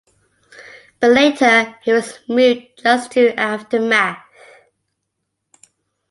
[0.99, 4.17] But later he was moved just to Aftermath.